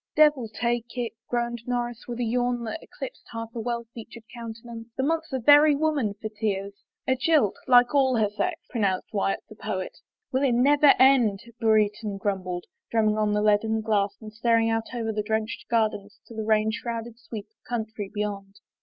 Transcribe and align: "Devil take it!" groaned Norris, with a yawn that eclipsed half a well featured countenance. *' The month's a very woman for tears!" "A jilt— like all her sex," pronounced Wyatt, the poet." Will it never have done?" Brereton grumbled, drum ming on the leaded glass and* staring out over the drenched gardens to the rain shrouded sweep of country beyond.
"Devil 0.15 0.47
take 0.49 0.97
it!" 0.97 1.13
groaned 1.29 1.61
Norris, 1.67 2.05
with 2.07 2.17
a 2.19 2.23
yawn 2.23 2.63
that 2.63 2.81
eclipsed 2.81 3.27
half 3.31 3.53
a 3.53 3.59
well 3.59 3.85
featured 3.93 4.23
countenance. 4.33 4.87
*' 4.93 4.97
The 4.97 5.03
month's 5.03 5.31
a 5.31 5.37
very 5.37 5.75
woman 5.75 6.15
for 6.19 6.27
tears!" 6.27 6.73
"A 7.07 7.15
jilt— 7.15 7.53
like 7.67 7.93
all 7.93 8.15
her 8.15 8.31
sex," 8.31 8.59
pronounced 8.71 9.13
Wyatt, 9.13 9.41
the 9.47 9.53
poet." 9.55 9.99
Will 10.31 10.41
it 10.41 10.53
never 10.55 10.87
have 10.87 10.97
done?" 10.97 11.37
Brereton 11.59 12.17
grumbled, 12.17 12.65
drum 12.89 13.05
ming 13.09 13.19
on 13.19 13.33
the 13.33 13.43
leaded 13.43 13.83
glass 13.83 14.17
and* 14.19 14.33
staring 14.33 14.71
out 14.71 14.91
over 14.95 15.11
the 15.13 15.21
drenched 15.21 15.65
gardens 15.69 16.19
to 16.25 16.33
the 16.33 16.45
rain 16.45 16.71
shrouded 16.71 17.19
sweep 17.19 17.45
of 17.51 17.63
country 17.69 18.09
beyond. 18.11 18.55